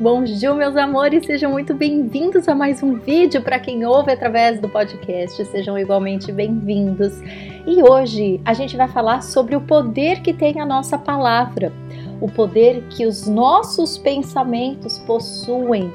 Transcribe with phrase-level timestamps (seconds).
[0.00, 4.66] Bonjour, meus amores, sejam muito bem-vindos a mais um vídeo para quem ouve através do
[4.66, 7.20] podcast, sejam igualmente bem-vindos.
[7.66, 11.70] E hoje a gente vai falar sobre o poder que tem a nossa palavra,
[12.18, 15.92] o poder que os nossos pensamentos possuem,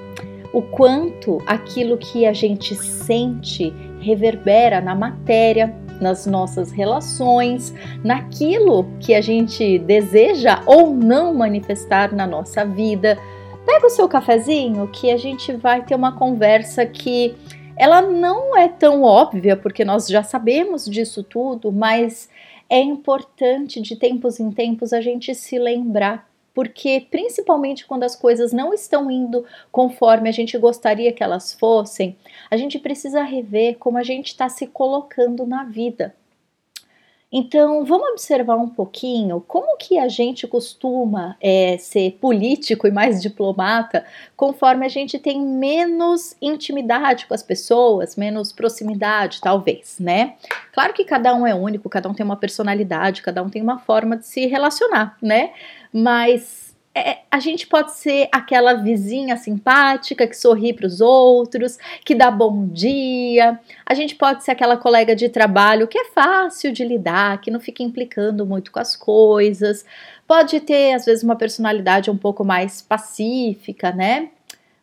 [0.54, 9.16] o quanto aquilo que a gente sente reverbera na matéria, nas nossas relações, naquilo que
[9.16, 13.18] a gente deseja ou não manifestar na nossa vida
[13.66, 17.36] Pega o seu cafezinho que a gente vai ter uma conversa que
[17.78, 22.30] ela não é tão óbvia, porque nós já sabemos disso tudo, mas
[22.70, 28.54] é importante de tempos em tempos a gente se lembrar porque principalmente quando as coisas
[28.54, 32.16] não estão indo conforme a gente gostaria que elas fossem,
[32.50, 36.16] a gente precisa rever como a gente está se colocando na vida.
[37.32, 43.22] Então, vamos observar um pouquinho como que a gente costuma é, ser político e mais
[43.22, 44.06] diplomata
[44.38, 50.36] conforme a gente tem menos intimidade com as pessoas, menos proximidade, talvez, né?
[50.72, 53.80] Claro que cada um é único, cada um tem uma personalidade, cada um tem uma
[53.80, 55.52] forma de se relacionar, né?
[55.92, 62.16] Mas é, a gente pode ser aquela vizinha simpática que sorri para os outros, que
[62.16, 63.60] dá bom dia.
[63.86, 67.60] A gente pode ser aquela colega de trabalho que é fácil de lidar, que não
[67.60, 69.86] fica implicando muito com as coisas.
[70.26, 74.30] Pode ter, às vezes, uma personalidade um pouco mais pacífica, né?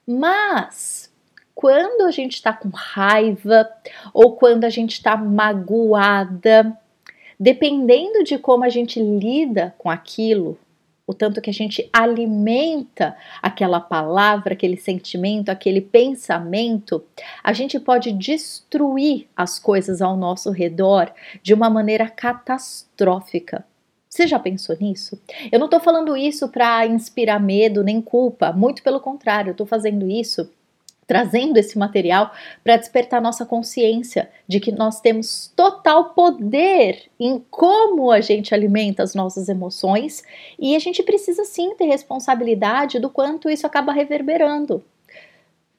[0.06, 1.10] Mas
[1.54, 3.66] quando a gente está com raiva
[4.12, 6.76] ou quando a gente está magoada,
[7.40, 10.58] dependendo de como a gente lida com aquilo,
[11.12, 17.04] o tanto que a gente alimenta aquela palavra, aquele sentimento, aquele pensamento,
[17.42, 23.64] a gente pode destruir as coisas ao nosso redor de uma maneira catastrófica.
[24.08, 25.18] Você já pensou nisso?
[25.50, 29.66] Eu não estou falando isso para inspirar medo nem culpa, muito pelo contrário, eu estou
[29.66, 30.50] fazendo isso
[31.12, 32.32] trazendo esse material
[32.64, 39.02] para despertar nossa consciência de que nós temos total poder em como a gente alimenta
[39.02, 40.22] as nossas emoções
[40.58, 44.82] e a gente precisa sim ter responsabilidade do quanto isso acaba reverberando.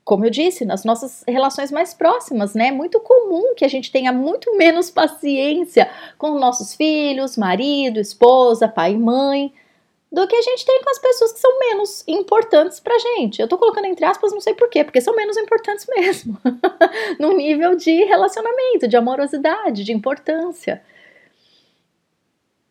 [0.06, 2.68] Como eu disse, nas nossas relações mais próximas, né?
[2.68, 8.68] É muito comum que a gente tenha muito menos paciência com nossos filhos, marido, esposa,
[8.68, 9.52] pai e mãe,
[10.14, 13.42] do que a gente tem com as pessoas que são menos importantes pra gente.
[13.42, 16.38] Eu tô colocando entre aspas, não sei porquê, porque são menos importantes mesmo.
[17.20, 20.84] no nível de relacionamento, de amorosidade, de importância.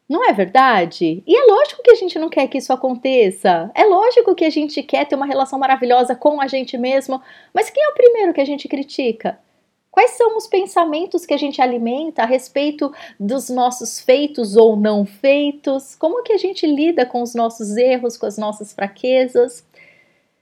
[0.08, 1.24] Não é verdade?
[1.26, 3.72] E é lógico que a gente não quer que isso aconteça.
[3.74, 7.20] É lógico que a gente quer ter uma relação maravilhosa com a gente mesmo,
[7.52, 9.40] mas quem é o primeiro que a gente critica?
[9.92, 15.04] Quais são os pensamentos que a gente alimenta a respeito dos nossos feitos ou não
[15.04, 15.94] feitos?
[15.94, 19.62] Como que a gente lida com os nossos erros, com as nossas fraquezas?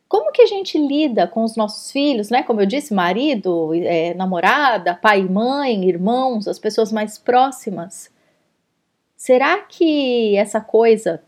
[0.09, 2.45] Como que a gente lida com os nossos filhos, né?
[2.45, 8.09] Como eu disse, marido, é, namorada, pai e mãe, irmãos, as pessoas mais próximas.
[9.17, 11.21] Será que essa coisa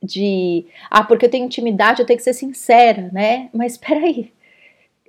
[0.00, 3.50] de ah, porque eu tenho intimidade, eu tenho que ser sincera, né?
[3.52, 4.32] Mas espera aí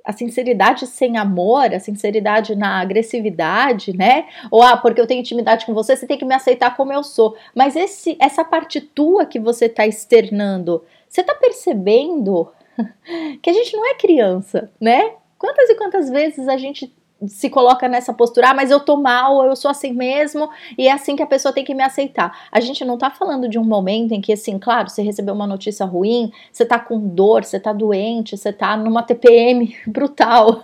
[0.06, 4.26] a sinceridade sem amor, a sinceridade na agressividade, né?
[4.50, 7.04] Ou ah, porque eu tenho intimidade com você, você tem que me aceitar como eu
[7.04, 7.36] sou.
[7.56, 12.52] Mas esse, essa parte tua que você está externando, você está percebendo
[13.42, 15.14] que a gente não é criança, né?
[15.38, 16.94] Quantas e quantas vezes a gente
[17.28, 20.92] se coloca nessa postura, ah, mas eu tô mal, eu sou assim mesmo, e é
[20.92, 22.48] assim que a pessoa tem que me aceitar.
[22.52, 25.48] A gente não tá falando de um momento em que, assim, claro, você recebeu uma
[25.48, 30.62] notícia ruim, você tá com dor, você tá doente, você tá numa TPM brutal.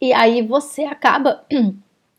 [0.00, 1.44] e aí você acaba.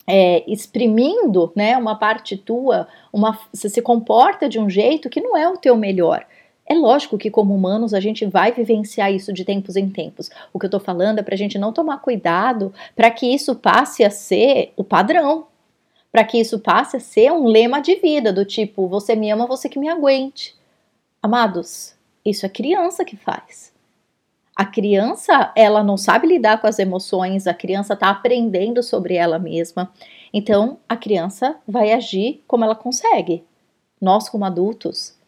[0.08, 5.38] É, exprimindo, né, uma parte tua, uma, você se comporta de um jeito que não
[5.38, 6.26] é o teu melhor.
[6.72, 10.32] É lógico que, como humanos, a gente vai vivenciar isso de tempos em tempos.
[10.54, 13.56] O que eu tô falando é para a gente não tomar cuidado para que isso
[13.56, 15.48] passe a ser o padrão,
[16.14, 19.46] para que isso passe a ser um lema de vida, do tipo: você me ama,
[19.46, 20.56] você que me aguente.
[21.22, 21.94] Amados,
[22.24, 23.74] isso é criança que faz.
[24.56, 29.38] A criança, ela não sabe lidar com as emoções, a criança está aprendendo sobre ela
[29.38, 29.92] mesma.
[30.34, 33.44] Então, a criança vai agir como ela consegue.
[34.00, 35.20] Nós, como adultos,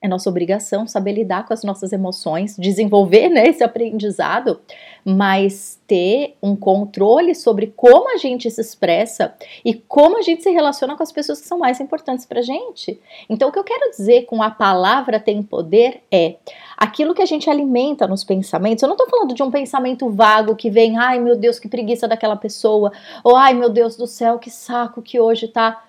[0.00, 4.60] é nossa obrigação saber lidar com as nossas emoções, desenvolver né, esse aprendizado,
[5.04, 9.34] mas ter um controle sobre como a gente se expressa
[9.64, 13.00] e como a gente se relaciona com as pessoas que são mais importantes para gente.
[13.28, 16.36] Então, o que eu quero dizer com a palavra tem poder é
[16.76, 18.82] aquilo que a gente alimenta nos pensamentos.
[18.82, 22.06] Eu não estou falando de um pensamento vago que vem, ai meu Deus, que preguiça
[22.06, 22.92] daquela pessoa,
[23.24, 25.82] ou ai meu Deus do céu, que saco que hoje tá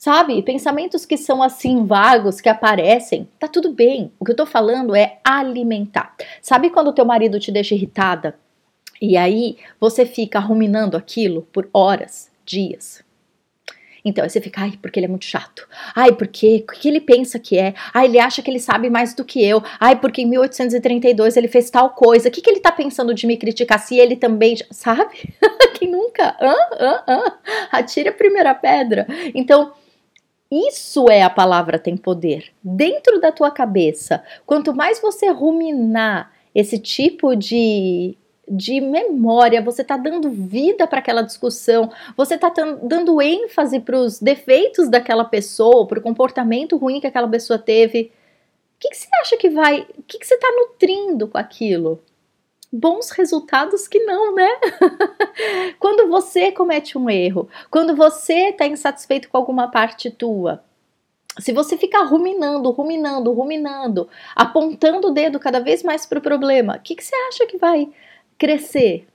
[0.00, 0.40] Sabe?
[0.40, 4.10] Pensamentos que são assim vagos, que aparecem, tá tudo bem.
[4.18, 6.16] O que eu tô falando é alimentar.
[6.40, 8.34] Sabe quando teu marido te deixa irritada
[8.98, 13.04] e aí você fica ruminando aquilo por horas, dias?
[14.02, 15.68] Então, aí você fica, ai, porque ele é muito chato.
[15.94, 17.74] Ai, porque o que ele pensa que é?
[17.92, 19.62] Ai, ele acha que ele sabe mais do que eu.
[19.78, 22.30] Ai, porque em 1832 ele fez tal coisa.
[22.30, 23.78] O que, que ele tá pensando de me criticar?
[23.78, 25.34] Se ele também, sabe?
[25.78, 26.34] Quem nunca?
[26.40, 26.54] Hã?
[26.80, 27.04] Hã?
[27.06, 27.38] Hã?
[27.70, 29.06] Atire a primeira pedra.
[29.34, 29.74] Então,
[30.50, 32.52] isso é a palavra tem poder.
[32.62, 38.16] Dentro da tua cabeça, quanto mais você ruminar esse tipo de
[38.50, 42.52] de memória, você está dando vida para aquela discussão, você está
[42.82, 48.10] dando ênfase para os defeitos daquela pessoa, para o comportamento ruim que aquela pessoa teve.
[48.76, 49.86] O que, que você acha que vai.
[49.96, 52.02] O que, que você está nutrindo com aquilo?
[52.72, 54.48] Bons resultados que não, né?
[55.78, 60.62] quando você comete um erro, quando você está insatisfeito com alguma parte tua,
[61.38, 66.76] se você ficar ruminando, ruminando, ruminando, apontando o dedo cada vez mais para o problema,
[66.76, 67.88] o que, que você acha que vai
[68.38, 69.06] crescer?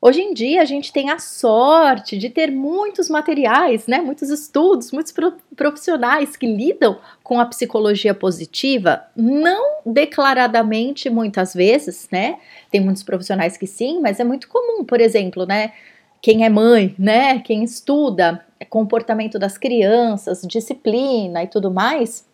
[0.00, 4.92] Hoje em dia a gente tem a sorte de ter muitos materiais, né, muitos estudos,
[4.92, 5.12] muitos
[5.56, 12.38] profissionais que lidam com a psicologia positiva, não declaradamente muitas vezes, né?
[12.70, 15.72] Tem muitos profissionais que sim, mas é muito comum, por exemplo, né,
[16.20, 22.26] quem é mãe, né, quem estuda comportamento das crianças, disciplina e tudo mais,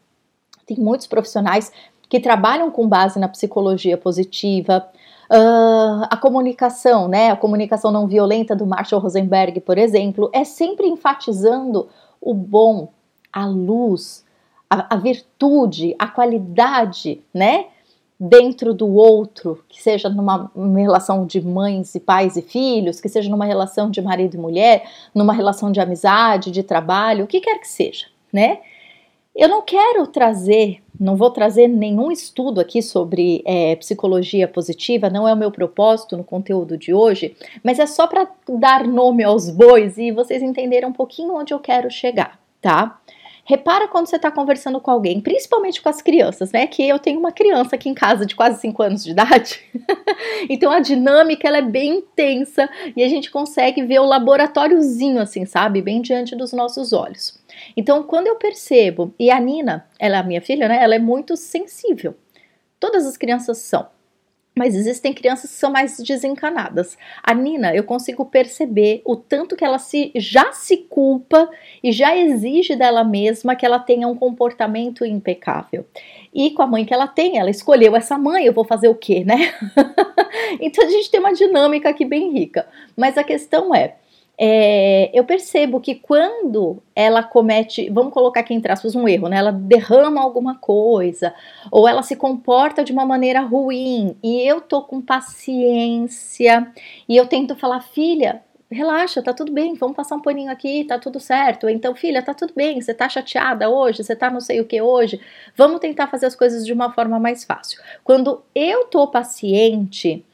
[0.66, 1.72] tem muitos profissionais
[2.08, 4.86] que trabalham com base na psicologia positiva,
[5.32, 10.86] Uh, a comunicação, né, a comunicação não violenta do Marshall Rosenberg, por exemplo, é sempre
[10.86, 11.88] enfatizando
[12.20, 12.90] o bom,
[13.32, 14.26] a luz,
[14.68, 17.68] a, a virtude, a qualidade, né,
[18.20, 23.08] dentro do outro, que seja numa, numa relação de mães e pais e filhos, que
[23.08, 24.84] seja numa relação de marido e mulher,
[25.14, 28.60] numa relação de amizade, de trabalho, o que quer que seja, né?
[29.34, 35.26] Eu não quero trazer, não vou trazer nenhum estudo aqui sobre é, psicologia positiva, não
[35.26, 37.34] é o meu propósito no conteúdo de hoje,
[37.64, 41.58] mas é só para dar nome aos bois e vocês entenderem um pouquinho onde eu
[41.58, 43.00] quero chegar, tá?
[43.44, 46.66] Repara quando você está conversando com alguém, principalmente com as crianças, né?
[46.66, 49.60] Que eu tenho uma criança aqui em casa de quase 5 anos de idade.
[50.48, 55.44] então a dinâmica ela é bem intensa e a gente consegue ver o laboratóriozinho assim,
[55.44, 55.82] sabe?
[55.82, 57.41] Bem diante dos nossos olhos.
[57.76, 60.82] Então, quando eu percebo, e a Nina, ela é a minha filha, né?
[60.82, 62.14] Ela é muito sensível.
[62.78, 63.88] Todas as crianças são.
[64.54, 66.98] Mas existem crianças que são mais desencanadas.
[67.22, 71.48] A Nina, eu consigo perceber o tanto que ela se, já se culpa
[71.82, 75.86] e já exige dela mesma que ela tenha um comportamento impecável.
[76.34, 78.94] E com a mãe que ela tem, ela escolheu essa mãe, eu vou fazer o
[78.94, 79.54] quê, né?
[80.60, 82.66] então a gente tem uma dinâmica aqui bem rica.
[82.94, 83.96] Mas a questão é,
[84.44, 89.36] é, eu percebo que quando ela comete, vamos colocar aqui entre aspas, um erro, né?
[89.36, 91.32] Ela derrama alguma coisa,
[91.70, 96.66] ou ela se comporta de uma maneira ruim, e eu tô com paciência,
[97.08, 100.98] e eu tento falar, filha, relaxa, tá tudo bem, vamos passar um paninho aqui, tá
[100.98, 101.68] tudo certo.
[101.68, 104.82] Então, filha, tá tudo bem, você tá chateada hoje, você tá não sei o que
[104.82, 105.20] hoje,
[105.56, 107.80] vamos tentar fazer as coisas de uma forma mais fácil.
[108.02, 110.24] Quando eu tô paciente,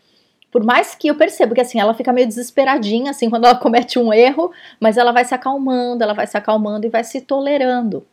[0.51, 3.99] por mais que eu percebo que assim, ela fica meio desesperadinha assim quando ela comete
[3.99, 4.51] um erro,
[4.81, 8.07] mas ela vai se acalmando, ela vai se acalmando e vai se tolerando.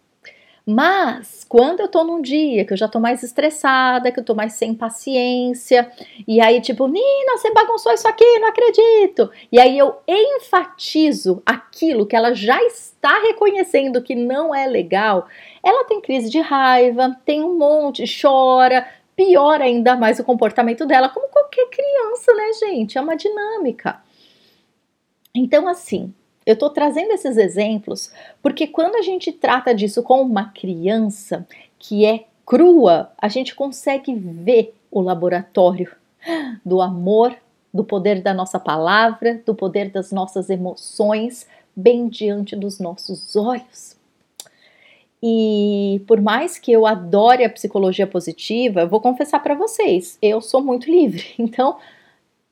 [0.68, 4.34] Mas quando eu tô num dia que eu já tô mais estressada, que eu tô
[4.34, 5.92] mais sem paciência,
[6.28, 9.30] e aí tipo, Nina, você bagunçou isso aqui, não acredito.
[9.52, 15.28] E aí eu enfatizo aquilo que ela já está reconhecendo que não é legal.
[15.64, 21.10] Ela tem crise de raiva, tem um monte, chora, piora ainda mais o comportamento dela,
[21.10, 21.65] como qualquer
[22.06, 22.98] criança, né, gente?
[22.98, 24.02] É uma dinâmica.
[25.34, 26.14] Então, assim,
[26.46, 31.48] eu estou trazendo esses exemplos porque quando a gente trata disso com uma criança
[31.80, 35.92] que é crua, a gente consegue ver o laboratório
[36.64, 37.36] do amor,
[37.74, 43.96] do poder da nossa palavra, do poder das nossas emoções bem diante dos nossos olhos.
[45.22, 50.40] E por mais que eu adore a psicologia positiva, eu vou confessar para vocês, eu
[50.40, 51.26] sou muito livre.
[51.40, 51.78] Então,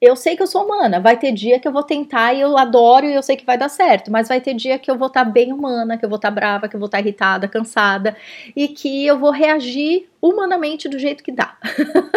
[0.03, 0.99] eu sei que eu sou humana.
[0.99, 3.57] Vai ter dia que eu vou tentar e eu adoro e eu sei que vai
[3.57, 6.09] dar certo, mas vai ter dia que eu vou estar tá bem humana, que eu
[6.09, 8.15] vou estar tá brava, que eu vou estar tá irritada, cansada
[8.53, 11.57] e que eu vou reagir humanamente do jeito que dá.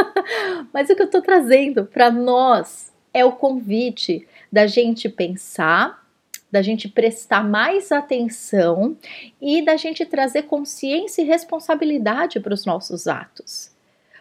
[0.74, 6.04] mas o que eu tô trazendo para nós é o convite da gente pensar
[6.50, 8.96] da gente prestar mais atenção
[9.40, 13.75] e da gente trazer consciência e responsabilidade para os nossos atos.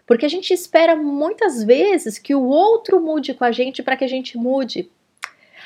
[0.06, 4.04] Porque a gente espera muitas vezes que o outro mude com a gente para que
[4.04, 4.90] a gente mude.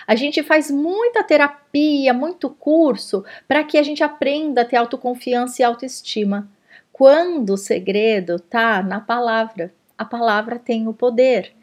[0.08, 5.62] A gente faz muita terapia, muito curso para que a gente aprenda a ter autoconfiança
[5.62, 6.50] e autoestima.
[6.91, 9.74] Quando o segredo tá na palavra.
[9.98, 11.53] A palavra tem o poder.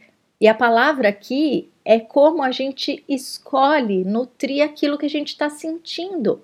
[0.40, 5.49] E a palavra aqui é como a gente escolhe nutrir aquilo que a gente está
[5.49, 6.42] sentindo.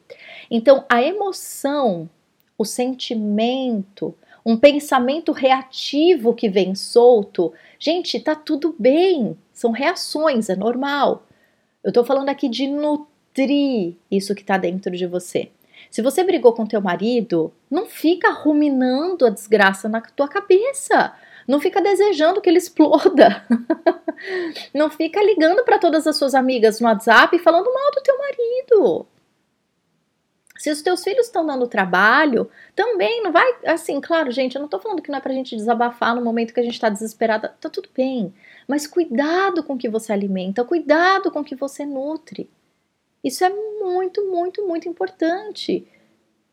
[0.51, 2.09] Então, a emoção,
[2.57, 10.57] o sentimento, um pensamento reativo que vem solto, gente, tá tudo bem, são reações, é
[10.57, 11.27] normal.
[11.83, 15.51] Eu estou falando aqui de nutrir isso que está dentro de você.
[15.91, 21.15] Se você brigou com teu marido, não fica ruminando a desgraça na tua cabeça.
[21.47, 23.45] Não fica desejando que ele exploda.
[24.73, 29.07] não fica ligando para todas as suas amigas no WhatsApp falando mal do teu marido.
[30.63, 33.53] Se os teus filhos estão dando trabalho, também não vai.
[33.67, 36.55] Assim, claro, gente, eu não tô falando que não é pra gente desabafar no momento
[36.55, 37.49] que a gente tá desesperada.
[37.61, 38.33] Tá tudo bem.
[38.69, 42.49] Mas cuidado com o que você alimenta, cuidado com o que você nutre.
[43.25, 45.85] Isso é muito, muito, muito importante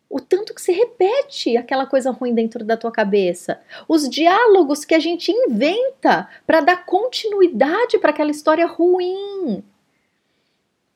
[0.10, 4.96] o tanto que se repete aquela coisa ruim dentro da tua cabeça, os diálogos que
[4.96, 9.64] a gente inventa para dar continuidade para aquela história ruim.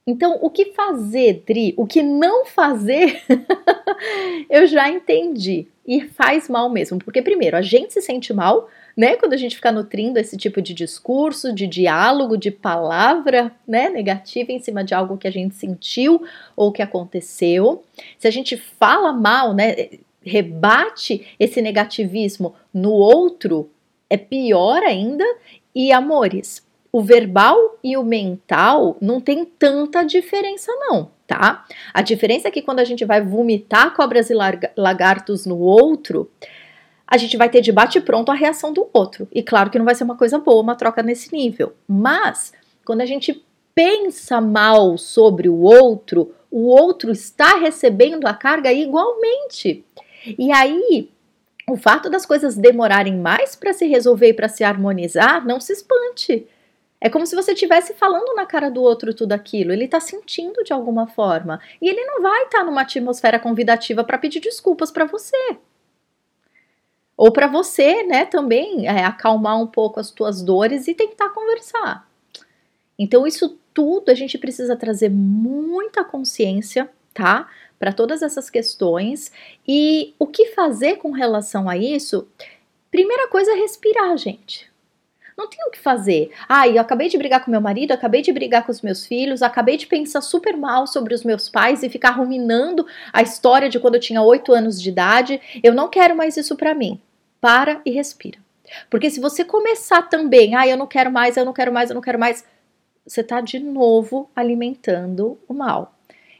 [0.05, 1.73] Então, o que fazer, Dri?
[1.77, 3.21] O que não fazer,
[4.49, 5.67] eu já entendi.
[5.85, 6.99] E faz mal mesmo.
[6.99, 9.15] Porque, primeiro, a gente se sente mal né?
[9.15, 14.51] Quando a gente fica nutrindo esse tipo de discurso, de diálogo, de palavra, né, negativa
[14.51, 16.23] em cima de algo que a gente sentiu
[16.55, 17.83] ou que aconteceu.
[18.17, 19.89] Se a gente fala mal, né,
[20.21, 23.69] rebate esse negativismo no outro,
[24.09, 25.25] é pior ainda.
[25.75, 31.65] E amores, o verbal e o mental não tem tanta diferença não, tá?
[31.91, 34.35] A diferença é que quando a gente vai vomitar cobras e
[34.77, 36.29] lagartos no outro,
[37.07, 39.27] a gente vai ter de bate-pronto a reação do outro.
[39.31, 41.73] E claro que não vai ser uma coisa boa uma troca nesse nível.
[41.87, 42.53] Mas,
[42.85, 49.83] quando a gente pensa mal sobre o outro, o outro está recebendo a carga igualmente.
[50.37, 51.09] E aí,
[51.67, 55.73] o fato das coisas demorarem mais para se resolver e para se harmonizar, não se
[55.73, 56.47] espante.
[57.03, 59.73] É como se você estivesse falando na cara do outro tudo aquilo.
[59.73, 61.59] Ele está sentindo de alguma forma.
[61.81, 65.57] E ele não vai estar tá numa atmosfera convidativa para pedir desculpas para você
[67.17, 72.09] ou para você, né, também é, acalmar um pouco as tuas dores e tentar conversar.
[72.97, 77.49] Então, isso tudo a gente precisa trazer muita consciência, tá?
[77.77, 79.31] Para todas essas questões.
[79.67, 82.27] E o que fazer com relação a isso?
[82.89, 84.72] Primeira coisa é respirar, gente.
[85.37, 86.31] Não tem o que fazer.
[86.47, 89.41] Ah, eu acabei de brigar com meu marido, acabei de brigar com os meus filhos,
[89.41, 93.79] acabei de pensar super mal sobre os meus pais e ficar ruminando a história de
[93.79, 95.41] quando eu tinha 8 anos de idade.
[95.63, 97.01] Eu não quero mais isso para mim.
[97.41, 98.39] Para e respira.
[98.89, 101.95] Porque se você começar também, ah, eu não quero mais, eu não quero mais, eu
[101.95, 102.45] não quero mais,
[103.05, 105.95] você está de novo alimentando o mal.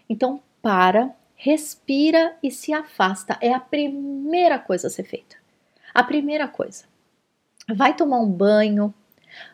[0.07, 3.38] Então, para, respira e se afasta.
[3.41, 5.35] É a primeira coisa a ser feita.
[5.93, 6.92] A primeira coisa
[7.72, 8.93] vai tomar um banho,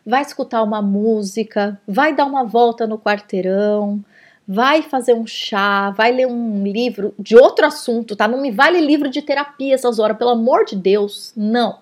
[0.04, 4.04] vai escutar uma música, vai dar uma volta no quarteirão,
[4.46, 8.26] vai fazer um chá, vai ler um livro de outro assunto, tá?
[8.26, 11.78] Não me vale livro de terapia essas horas, pelo amor de Deus, não.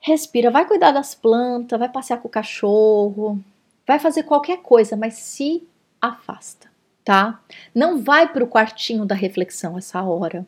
[0.00, 3.38] Respira, vai cuidar das plantas, vai passear com o cachorro,
[3.86, 5.66] vai fazer qualquer coisa, mas se
[6.00, 6.68] afasta,
[7.04, 7.40] tá?
[7.72, 10.44] Não vai para o quartinho da reflexão essa hora.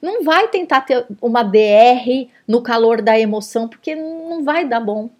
[0.00, 5.10] Não vai tentar ter uma DR no calor da emoção, porque não vai dar bom.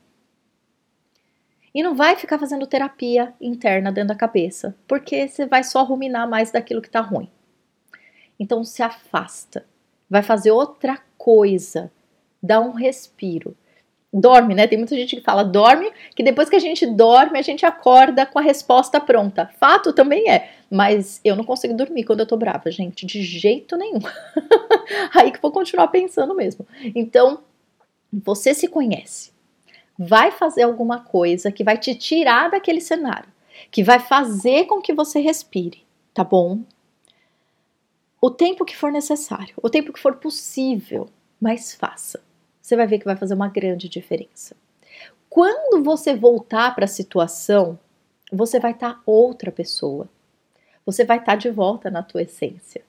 [1.75, 6.29] E não vai ficar fazendo terapia interna dentro da cabeça, porque você vai só ruminar
[6.29, 7.31] mais daquilo que tá ruim.
[8.39, 9.67] Então se afasta.
[10.09, 11.93] Vai fazer outra coisa.
[12.43, 13.57] Dá um respiro
[14.13, 14.67] dorme, né?
[14.67, 18.25] Tem muita gente que fala dorme, que depois que a gente dorme, a gente acorda
[18.27, 19.51] com a resposta pronta.
[19.59, 23.77] Fato também é, mas eu não consigo dormir quando eu tô brava, gente, de jeito
[23.77, 24.01] nenhum.
[25.15, 26.67] Aí que vou continuar pensando mesmo.
[26.95, 27.41] Então,
[28.13, 29.33] você se conhece.
[29.99, 33.29] Vai fazer alguma coisa que vai te tirar daquele cenário,
[33.71, 35.85] que vai fazer com que você respire,
[36.15, 36.61] tá bom?
[38.21, 41.09] O tempo que for necessário, o tempo que for possível,
[41.41, 42.21] mas faça
[42.69, 44.55] você vai ver que vai fazer uma grande diferença.
[45.31, 47.79] Quando você voltar para a situação,
[48.31, 50.07] você vai estar tá outra pessoa.
[50.89, 52.81] Você vai estar tá de volta na tua essência.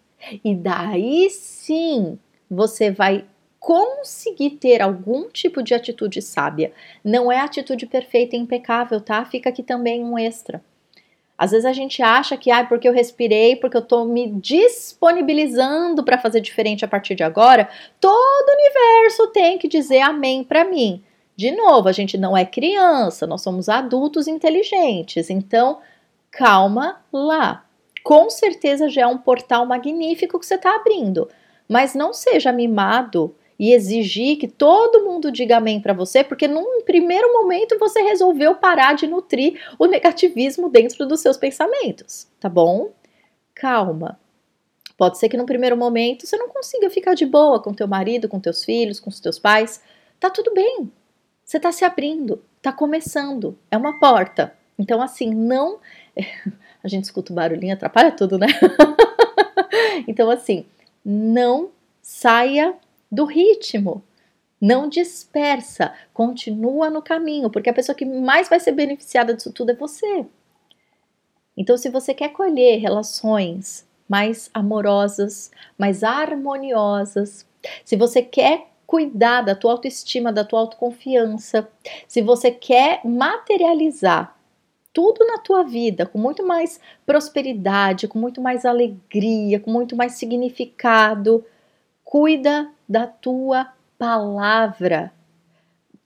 [0.41, 2.17] E daí sim,
[2.49, 3.25] você vai
[3.59, 6.71] conseguir ter algum tipo de atitude sábia.
[7.03, 9.25] Não é atitude perfeita e impecável, tá?
[9.25, 10.63] Fica aqui também um extra.
[11.37, 16.01] Às vezes a gente acha que, ah, porque eu respirei, porque eu tô me disponibilizando
[16.01, 17.67] para fazer diferente a partir de agora,
[17.99, 21.03] todo o universo tem que dizer amém para mim.
[21.35, 25.29] De novo, a gente não é criança, nós somos adultos inteligentes.
[25.29, 25.79] Então,
[26.31, 27.65] calma lá.
[28.03, 31.29] Com certeza já é um portal magnífico que você está abrindo,
[31.67, 36.81] mas não seja mimado e exigir que todo mundo diga amém para você, porque num
[36.83, 42.91] primeiro momento você resolveu parar de nutrir o negativismo dentro dos seus pensamentos, tá bom?
[43.53, 44.17] Calma.
[44.97, 48.29] Pode ser que no primeiro momento você não consiga ficar de boa com teu marido,
[48.29, 49.81] com teus filhos, com os teus pais.
[50.19, 50.91] Tá tudo bem.
[51.43, 54.53] Você está se abrindo, está começando, é uma porta.
[54.77, 55.79] Então, assim, não.
[56.83, 58.47] A gente escuta o barulhinho, atrapalha tudo, né?
[60.07, 60.65] então, assim,
[61.03, 61.71] não
[62.01, 62.73] saia
[63.11, 64.01] do ritmo.
[64.61, 69.71] Não dispersa, continua no caminho, porque a pessoa que mais vai ser beneficiada disso tudo
[69.71, 70.25] é você.
[71.55, 77.45] Então, se você quer colher relações mais amorosas, mais harmoniosas,
[77.85, 81.69] se você quer cuidar da tua autoestima, da tua autoconfiança,
[82.07, 84.38] se você quer materializar
[84.93, 90.13] tudo na tua vida com muito mais prosperidade, com muito mais alegria, com muito mais
[90.13, 91.45] significado,
[92.03, 95.11] cuida da tua palavra,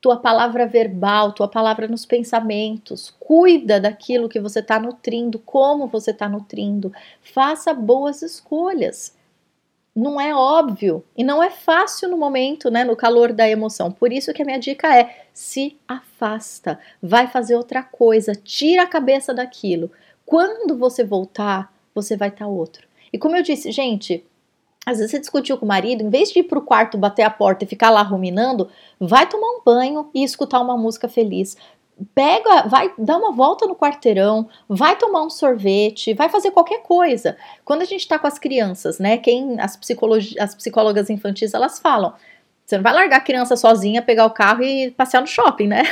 [0.01, 3.15] tua palavra verbal, tua palavra nos pensamentos.
[3.19, 6.91] Cuida daquilo que você está nutrindo, como você está nutrindo.
[7.21, 9.15] Faça boas escolhas
[9.95, 13.91] não é óbvio e não é fácil no momento, né, no calor da emoção.
[13.91, 18.88] Por isso que a minha dica é: se afasta, vai fazer outra coisa, tira a
[18.88, 19.91] cabeça daquilo.
[20.25, 22.88] Quando você voltar, você vai estar tá outro.
[23.12, 24.25] E como eu disse, gente,
[24.85, 27.23] às vezes você discutiu com o marido, em vez de ir para o quarto, bater
[27.23, 28.69] a porta e ficar lá ruminando,
[29.00, 31.55] vai tomar um banho e escutar uma música feliz
[32.15, 37.38] pega, vai dar uma volta no quarteirão, vai tomar um sorvete, vai fazer qualquer coisa.
[37.63, 39.17] Quando a gente está com as crianças, né?
[39.17, 39.79] Quem as,
[40.39, 42.13] as psicólogas infantis elas falam,
[42.65, 45.83] você não vai largar a criança sozinha, pegar o carro e passear no shopping, né?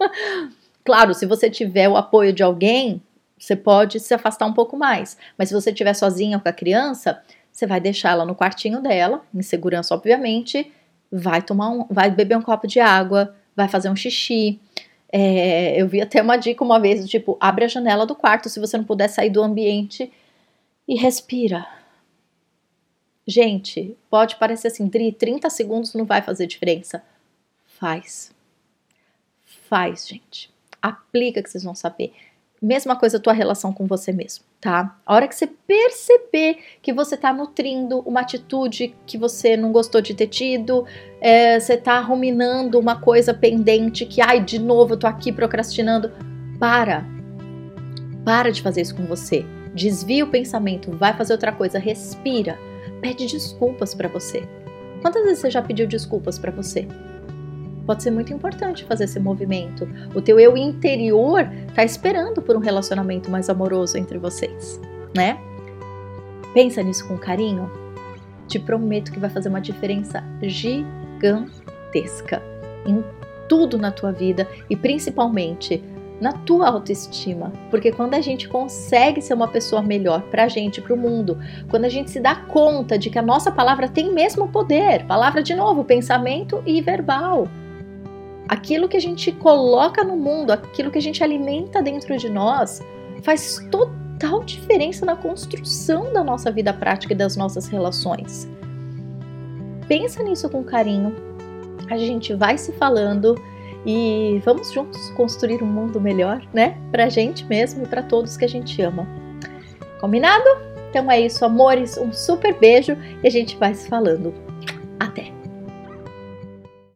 [0.84, 3.02] claro, se você tiver o apoio de alguém,
[3.38, 5.16] você pode se afastar um pouco mais.
[5.36, 7.20] Mas se você estiver sozinha com a criança,
[7.52, 10.72] você vai deixar ela no quartinho dela, em segurança, obviamente,
[11.10, 14.60] vai tomar um, vai beber um copo de água, vai fazer um xixi,
[15.10, 18.60] é, eu vi até uma dica uma vez, tipo, abre a janela do quarto se
[18.60, 20.12] você não puder sair do ambiente
[20.86, 21.66] e respira.
[23.26, 27.02] Gente, pode parecer assim, 30 segundos não vai fazer diferença.
[27.66, 28.32] Faz.
[29.68, 30.50] Faz, gente.
[30.80, 32.12] Aplica que vocês vão saber.
[32.60, 34.98] Mesma coisa a tua relação com você mesmo, tá?
[35.06, 40.00] A hora que você perceber que você tá nutrindo uma atitude que você não gostou
[40.00, 40.84] de ter tido,
[41.20, 46.10] é, você tá ruminando uma coisa pendente que, ai, de novo eu tô aqui procrastinando,
[46.58, 47.04] para.
[48.24, 49.44] Para de fazer isso com você.
[49.74, 52.58] Desvia o pensamento, vai fazer outra coisa, respira,
[53.00, 54.42] pede desculpas para você.
[55.00, 56.88] Quantas vezes você já pediu desculpas para você?
[57.88, 59.88] Pode ser muito importante fazer esse movimento.
[60.14, 64.78] O teu eu interior está esperando por um relacionamento mais amoroso entre vocês,
[65.16, 65.38] né?
[66.52, 67.70] Pensa nisso com carinho.
[68.46, 72.42] Te prometo que vai fazer uma diferença gigantesca
[72.86, 73.02] em
[73.48, 75.82] tudo na tua vida e principalmente
[76.20, 80.82] na tua autoestima, porque quando a gente consegue ser uma pessoa melhor para a gente,
[80.82, 81.38] para o mundo,
[81.70, 85.42] quando a gente se dá conta de que a nossa palavra tem mesmo poder, palavra
[85.42, 87.48] de novo, pensamento e verbal,
[88.48, 92.80] aquilo que a gente coloca no mundo, aquilo que a gente alimenta dentro de nós,
[93.22, 98.48] faz total diferença na construção da nossa vida prática e das nossas relações.
[99.86, 101.14] Pensa nisso com carinho.
[101.90, 103.34] A gente vai se falando
[103.86, 106.76] e vamos juntos construir um mundo melhor, né?
[106.90, 109.06] Pra gente mesmo e para todos que a gente ama.
[110.00, 110.44] Combinado?
[110.90, 111.96] Então é isso, amores.
[111.96, 114.34] Um super beijo e a gente vai se falando.
[115.00, 115.37] Até!